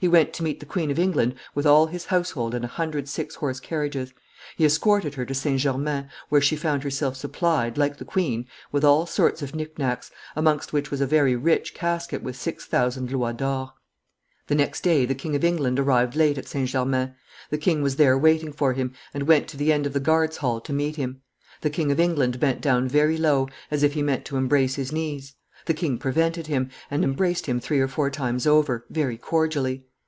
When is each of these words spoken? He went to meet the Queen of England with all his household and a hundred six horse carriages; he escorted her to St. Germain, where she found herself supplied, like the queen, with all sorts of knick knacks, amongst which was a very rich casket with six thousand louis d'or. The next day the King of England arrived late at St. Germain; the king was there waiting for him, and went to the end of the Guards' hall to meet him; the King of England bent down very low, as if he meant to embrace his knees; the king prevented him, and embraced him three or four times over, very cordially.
He 0.00 0.06
went 0.06 0.32
to 0.34 0.44
meet 0.44 0.60
the 0.60 0.66
Queen 0.66 0.92
of 0.92 0.98
England 1.00 1.34
with 1.56 1.66
all 1.66 1.86
his 1.88 2.04
household 2.06 2.54
and 2.54 2.64
a 2.64 2.68
hundred 2.68 3.08
six 3.08 3.34
horse 3.34 3.58
carriages; 3.58 4.12
he 4.54 4.64
escorted 4.64 5.14
her 5.14 5.24
to 5.26 5.34
St. 5.34 5.58
Germain, 5.58 6.08
where 6.28 6.40
she 6.40 6.54
found 6.54 6.84
herself 6.84 7.16
supplied, 7.16 7.76
like 7.76 7.96
the 7.96 8.04
queen, 8.04 8.46
with 8.70 8.84
all 8.84 9.06
sorts 9.06 9.42
of 9.42 9.56
knick 9.56 9.76
knacks, 9.76 10.12
amongst 10.36 10.72
which 10.72 10.92
was 10.92 11.00
a 11.00 11.06
very 11.06 11.34
rich 11.34 11.74
casket 11.74 12.22
with 12.22 12.36
six 12.36 12.64
thousand 12.64 13.10
louis 13.10 13.32
d'or. 13.32 13.72
The 14.46 14.54
next 14.54 14.82
day 14.82 15.04
the 15.04 15.16
King 15.16 15.34
of 15.34 15.42
England 15.42 15.80
arrived 15.80 16.14
late 16.14 16.38
at 16.38 16.46
St. 16.46 16.68
Germain; 16.68 17.16
the 17.50 17.58
king 17.58 17.82
was 17.82 17.96
there 17.96 18.16
waiting 18.16 18.52
for 18.52 18.74
him, 18.74 18.92
and 19.12 19.24
went 19.24 19.48
to 19.48 19.56
the 19.56 19.72
end 19.72 19.84
of 19.84 19.94
the 19.94 19.98
Guards' 19.98 20.36
hall 20.36 20.60
to 20.60 20.72
meet 20.72 20.94
him; 20.94 21.22
the 21.62 21.70
King 21.70 21.90
of 21.90 21.98
England 21.98 22.38
bent 22.38 22.60
down 22.60 22.86
very 22.86 23.16
low, 23.16 23.48
as 23.68 23.82
if 23.82 23.94
he 23.94 24.02
meant 24.02 24.24
to 24.26 24.36
embrace 24.36 24.76
his 24.76 24.92
knees; 24.92 25.34
the 25.66 25.74
king 25.74 25.98
prevented 25.98 26.46
him, 26.46 26.70
and 26.88 27.02
embraced 27.02 27.46
him 27.46 27.58
three 27.58 27.80
or 27.80 27.88
four 27.88 28.10
times 28.10 28.46
over, 28.46 28.86
very 28.88 29.18
cordially. 29.18 29.84